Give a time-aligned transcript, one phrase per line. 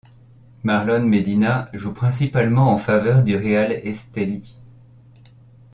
[0.63, 4.57] Marlon Medina joue principalement en faveur du Real Estelí.